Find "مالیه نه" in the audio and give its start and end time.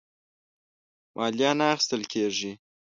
1.15-1.65